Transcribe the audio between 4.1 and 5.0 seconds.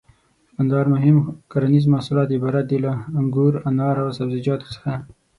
سبزيجاتو څخه.